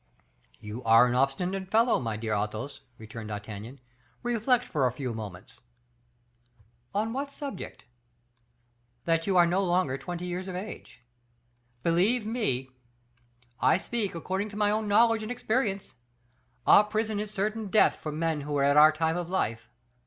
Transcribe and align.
"You 0.59 0.83
are 0.83 1.05
an 1.05 1.13
obstinate 1.13 1.69
fellow, 1.69 1.99
my 1.99 2.17
dear 2.17 2.33
Athos," 2.33 2.81
returned 2.97 3.27
D'Artagnan, 3.29 3.79
"reflect 4.23 4.65
for 4.65 4.87
a 4.87 4.91
few 4.91 5.13
moments." 5.13 5.59
"On 6.95 7.13
what 7.13 7.31
subject?" 7.31 7.83
"That 9.05 9.27
you 9.27 9.37
are 9.37 9.45
no 9.45 9.63
longer 9.63 9.99
twenty 9.99 10.25
years 10.25 10.47
of 10.47 10.55
age. 10.55 11.03
Believe 11.83 12.25
me, 12.25 12.71
I 13.59 13.77
speak 13.77 14.15
according 14.15 14.49
to 14.49 14.57
my 14.57 14.71
own 14.71 14.87
knowledge 14.87 15.21
and 15.21 15.31
experience. 15.31 15.93
A 16.65 16.83
prison 16.83 17.19
is 17.19 17.29
certain 17.29 17.67
death 17.67 17.93
for 17.97 18.11
men 18.11 18.41
who 18.41 18.55
are 18.57 18.63
at 18.63 18.77
our 18.77 18.91
time 18.91 19.17
of 19.17 19.29
life. 19.29 19.69